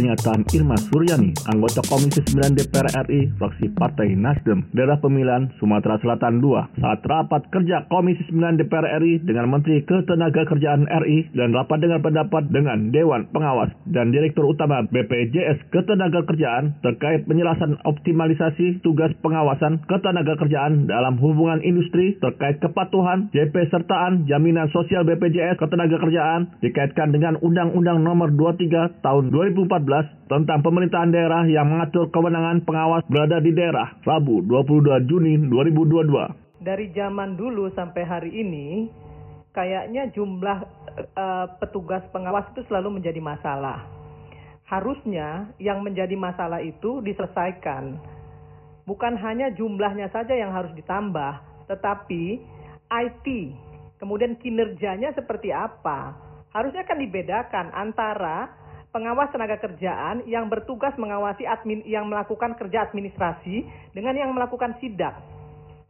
Pernyataan 0.00 0.48
Irma 0.56 0.80
Suryani, 0.80 1.36
anggota 1.44 1.84
Komisi 1.84 2.24
9 2.24 2.56
DPR 2.56 2.88
RI, 3.04 3.36
fraksi 3.36 3.68
Partai 3.76 4.16
Nasdem, 4.16 4.64
daerah 4.72 4.96
pemilihan 4.96 5.52
Sumatera 5.60 6.00
Selatan 6.00 6.40
2, 6.40 6.80
saat 6.80 7.04
rapat 7.04 7.44
kerja 7.52 7.84
Komisi 7.92 8.24
9 8.32 8.64
DPR 8.64 8.96
RI 8.96 9.20
dengan 9.28 9.52
Menteri 9.52 9.84
Ketenagakerjaan 9.84 10.88
RI 10.88 11.36
dan 11.36 11.52
rapat 11.52 11.84
dengan 11.84 12.00
pendapat 12.00 12.48
dengan 12.48 12.88
Dewan 12.88 13.28
Pengawas 13.28 13.76
dan 13.92 14.08
Direktur 14.08 14.48
Utama 14.48 14.88
BPJS 14.88 15.68
Ketenagakerjaan 15.68 16.80
terkait 16.80 17.28
penjelasan 17.28 17.76
optimalisasi 17.84 18.80
tugas 18.80 19.12
pengawasan 19.20 19.84
ketenagakerjaan 19.84 20.88
dalam 20.88 21.20
hubungan 21.20 21.60
industri 21.60 22.16
terkait 22.24 22.56
kepatuhan 22.64 23.28
JP 23.36 23.68
sertaan 23.68 24.24
jaminan 24.24 24.72
sosial 24.72 25.04
BPJS 25.04 25.60
Ketenagakerjaan 25.60 26.56
dikaitkan 26.64 27.12
dengan 27.12 27.36
Undang-Undang 27.44 28.00
Nomor 28.00 28.32
23 28.32 29.04
Tahun 29.04 29.28
2014 29.28 29.89
tentang 30.30 30.62
pemerintahan 30.62 31.10
daerah 31.10 31.42
yang 31.50 31.66
mengatur 31.66 32.06
kewenangan 32.14 32.62
pengawas 32.62 33.02
berada 33.10 33.42
di 33.42 33.50
daerah 33.50 33.98
Rabu 34.06 34.46
22 34.46 35.10
Juni 35.10 35.34
2022. 35.50 36.62
Dari 36.62 36.86
zaman 36.94 37.34
dulu 37.34 37.72
sampai 37.74 38.02
hari 38.06 38.30
ini, 38.30 38.86
kayaknya 39.50 40.06
jumlah 40.14 40.58
uh, 41.18 41.46
petugas 41.58 42.06
pengawas 42.14 42.46
itu 42.54 42.62
selalu 42.70 43.02
menjadi 43.02 43.18
masalah. 43.18 43.82
Harusnya 44.70 45.50
yang 45.58 45.82
menjadi 45.82 46.14
masalah 46.14 46.62
itu 46.62 47.02
diselesaikan. 47.02 47.98
Bukan 48.86 49.18
hanya 49.18 49.50
jumlahnya 49.50 50.14
saja 50.14 50.34
yang 50.38 50.54
harus 50.54 50.70
ditambah, 50.78 51.66
tetapi 51.66 52.38
IT, 52.90 53.26
kemudian 53.98 54.38
kinerjanya 54.38 55.10
seperti 55.18 55.50
apa. 55.50 56.14
Harusnya 56.54 56.86
kan 56.86 56.98
dibedakan 56.98 57.70
antara 57.74 58.50
pengawas 58.90 59.30
tenaga 59.30 59.58
kerjaan 59.62 60.26
yang 60.26 60.50
bertugas 60.50 60.94
mengawasi 60.98 61.46
admin 61.46 61.82
yang 61.86 62.06
melakukan 62.10 62.58
kerja 62.58 62.90
administrasi 62.90 63.66
dengan 63.94 64.14
yang 64.18 64.30
melakukan 64.34 64.74
sidak. 64.82 65.14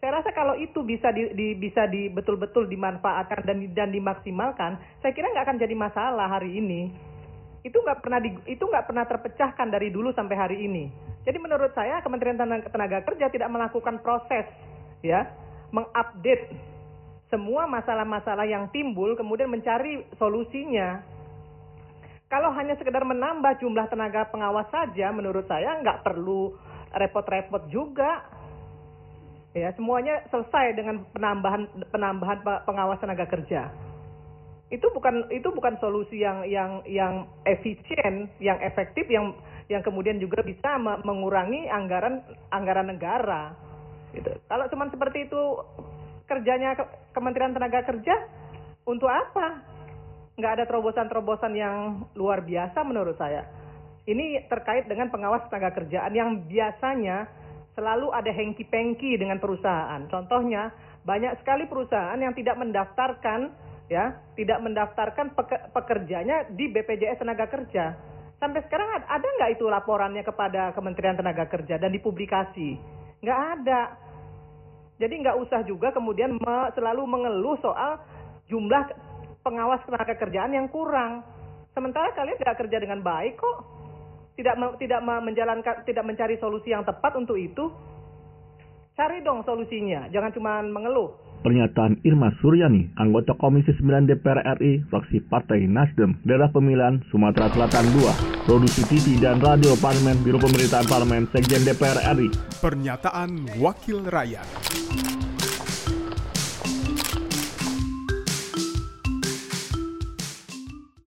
Saya 0.00 0.20
rasa 0.20 0.30
kalau 0.36 0.56
itu 0.60 0.84
bisa 0.84 1.08
di, 1.12 1.32
di 1.32 1.56
bisa 1.56 1.88
di 1.88 2.12
betul-betul 2.12 2.68
dimanfaatkan 2.68 3.44
dan 3.48 3.58
dan 3.72 3.88
dimaksimalkan, 3.92 4.76
saya 5.00 5.12
kira 5.12 5.32
nggak 5.32 5.44
akan 5.48 5.58
jadi 5.60 5.74
masalah 5.76 6.28
hari 6.28 6.60
ini. 6.60 6.92
Itu 7.64 7.80
nggak 7.80 8.04
pernah 8.04 8.20
di, 8.20 8.30
itu 8.46 8.62
nggak 8.62 8.86
pernah 8.86 9.04
terpecahkan 9.08 9.68
dari 9.72 9.88
dulu 9.88 10.12
sampai 10.12 10.36
hari 10.36 10.56
ini. 10.68 10.92
Jadi 11.26 11.42
menurut 11.42 11.74
saya 11.74 11.98
Kementerian 12.06 12.38
Tenaga, 12.38 12.70
Tenaga 12.70 12.98
Kerja 13.02 13.26
tidak 13.34 13.50
melakukan 13.50 13.98
proses 13.98 14.46
ya 15.02 15.26
mengupdate 15.74 16.54
semua 17.26 17.66
masalah-masalah 17.66 18.46
yang 18.46 18.70
timbul 18.70 19.18
kemudian 19.18 19.50
mencari 19.50 20.06
solusinya 20.14 21.02
kalau 22.36 22.52
hanya 22.52 22.76
sekedar 22.76 23.00
menambah 23.00 23.56
jumlah 23.64 23.88
tenaga 23.88 24.28
pengawas 24.28 24.68
saja, 24.68 25.08
menurut 25.08 25.48
saya 25.48 25.80
nggak 25.80 26.04
perlu 26.04 26.52
repot-repot 26.92 27.64
juga. 27.72 28.28
Ya, 29.56 29.72
semuanya 29.72 30.20
selesai 30.28 30.76
dengan 30.76 31.08
penambahan 31.16 31.64
penambahan 31.88 32.44
pengawas 32.68 33.00
tenaga 33.00 33.24
kerja. 33.24 33.72
Itu 34.68 34.84
bukan 34.92 35.32
itu 35.32 35.48
bukan 35.48 35.80
solusi 35.80 36.20
yang 36.20 36.44
yang 36.44 36.84
yang 36.84 37.24
efisien, 37.48 38.28
yang 38.36 38.60
efektif, 38.60 39.08
yang 39.08 39.32
yang 39.72 39.80
kemudian 39.80 40.20
juga 40.20 40.44
bisa 40.44 40.76
mengurangi 41.08 41.72
anggaran 41.72 42.20
anggaran 42.52 42.92
negara. 42.92 43.56
Gitu. 44.12 44.28
Kalau 44.44 44.68
cuma 44.68 44.92
seperti 44.92 45.24
itu 45.24 45.42
kerjanya 46.28 46.76
Kementerian 47.16 47.56
Tenaga 47.56 47.80
Kerja 47.80 48.28
untuk 48.84 49.08
apa? 49.08 49.75
Nggak 50.36 50.52
ada 50.60 50.64
terobosan-terobosan 50.68 51.52
yang 51.56 52.04
luar 52.12 52.44
biasa 52.44 52.84
menurut 52.84 53.16
saya. 53.16 53.48
Ini 54.06 54.46
terkait 54.46 54.86
dengan 54.86 55.10
pengawas 55.10 55.48
tenaga 55.50 55.82
kerjaan 55.82 56.12
yang 56.14 56.46
biasanya 56.46 57.26
selalu 57.74 58.12
ada 58.14 58.30
hengki-pengki 58.30 59.18
dengan 59.18 59.42
perusahaan. 59.42 59.98
Contohnya, 60.06 60.70
banyak 61.02 61.42
sekali 61.42 61.66
perusahaan 61.66 62.16
yang 62.16 62.32
tidak 62.36 62.56
mendaftarkan 62.56 63.50
ya, 63.90 64.14
tidak 64.38 64.58
mendaftarkan 64.62 65.34
pekerjanya 65.74 66.46
di 66.54 66.70
BPJS 66.70 67.18
Tenaga 67.18 67.46
Kerja. 67.50 67.96
Sampai 68.36 68.60
sekarang 68.68 69.00
ada 69.08 69.26
nggak 69.40 69.56
itu 69.56 69.64
laporannya 69.64 70.20
kepada 70.20 70.70
Kementerian 70.76 71.16
Tenaga 71.16 71.48
Kerja 71.48 71.80
dan 71.80 71.90
dipublikasi? 71.90 72.76
Nggak 73.24 73.40
ada. 73.58 73.96
Jadi 74.96 75.14
nggak 75.24 75.36
usah 75.40 75.60
juga 75.64 75.92
kemudian 75.92 76.36
selalu 76.76 77.02
mengeluh 77.04 77.56
soal 77.60 78.00
jumlah 78.48 78.88
pengawas 79.46 79.78
tenaga 79.86 80.18
kerjaan 80.18 80.50
yang 80.50 80.66
kurang. 80.66 81.22
Sementara 81.70 82.10
kalian 82.18 82.42
tidak 82.42 82.58
kerja 82.58 82.82
dengan 82.82 82.98
baik 83.06 83.38
kok. 83.38 83.58
Tidak 84.34 84.58
tidak 84.82 85.00
menjalankan 85.06 85.86
tidak 85.86 86.02
mencari 86.02 86.34
solusi 86.42 86.74
yang 86.74 86.82
tepat 86.82 87.14
untuk 87.14 87.38
itu. 87.38 87.70
Cari 88.96 89.20
dong 89.20 89.44
solusinya, 89.44 90.08
jangan 90.08 90.32
cuma 90.32 90.64
mengeluh. 90.64 91.12
Pernyataan 91.44 92.00
Irma 92.00 92.32
Suryani, 92.40 92.96
anggota 92.96 93.36
Komisi 93.36 93.76
9 93.76 94.08
DPR 94.08 94.56
RI, 94.56 94.88
fraksi 94.88 95.20
Partai 95.28 95.68
Nasdem, 95.68 96.16
daerah 96.24 96.48
pemilihan 96.48 97.04
Sumatera 97.12 97.52
Selatan 97.52 97.92
2, 97.92 98.48
produksi 98.48 98.88
TV 98.88 99.20
dan 99.20 99.36
radio 99.44 99.76
parlemen, 99.76 100.16
Biro 100.24 100.40
Pemerintahan 100.40 100.88
Parlemen, 100.88 101.28
Sekjen 101.28 101.68
DPR 101.68 102.00
RI. 102.16 102.32
Pernyataan 102.56 103.60
Wakil 103.60 104.00
Rakyat. 104.08 104.85